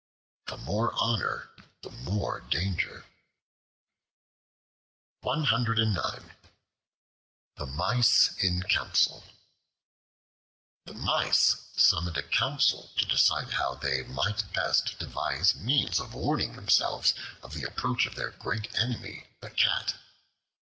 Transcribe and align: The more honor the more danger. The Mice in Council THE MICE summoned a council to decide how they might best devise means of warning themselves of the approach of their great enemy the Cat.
The 0.47 0.57
more 0.57 0.93
honor 0.95 1.51
the 1.83 1.91
more 1.91 2.39
danger. 2.41 3.05
The 5.21 5.35
Mice 7.67 8.35
in 8.43 8.63
Council 8.63 9.23
THE 10.85 10.95
MICE 10.95 11.55
summoned 11.77 12.17
a 12.17 12.23
council 12.23 12.89
to 12.97 13.05
decide 13.05 13.51
how 13.53 13.75
they 13.75 14.01
might 14.01 14.51
best 14.53 14.97
devise 14.97 15.53
means 15.53 15.99
of 15.99 16.15
warning 16.15 16.53
themselves 16.55 17.13
of 17.43 17.53
the 17.53 17.61
approach 17.63 18.07
of 18.07 18.15
their 18.15 18.31
great 18.31 18.73
enemy 18.73 19.27
the 19.39 19.51
Cat. 19.51 19.97